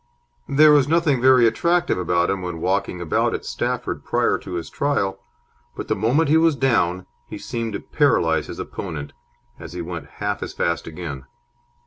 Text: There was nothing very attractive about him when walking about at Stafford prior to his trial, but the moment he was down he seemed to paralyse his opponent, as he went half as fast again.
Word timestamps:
There 0.49 0.71
was 0.71 0.87
nothing 0.87 1.21
very 1.21 1.45
attractive 1.45 1.99
about 1.99 2.31
him 2.31 2.41
when 2.41 2.59
walking 2.59 2.99
about 2.99 3.35
at 3.35 3.45
Stafford 3.45 4.03
prior 4.03 4.39
to 4.39 4.53
his 4.53 4.67
trial, 4.67 5.19
but 5.75 5.89
the 5.89 5.95
moment 5.95 6.27
he 6.27 6.37
was 6.37 6.55
down 6.55 7.05
he 7.27 7.37
seemed 7.37 7.73
to 7.73 7.79
paralyse 7.81 8.47
his 8.47 8.57
opponent, 8.57 9.13
as 9.59 9.73
he 9.73 9.81
went 9.83 10.07
half 10.17 10.41
as 10.41 10.53
fast 10.53 10.87
again. 10.87 11.25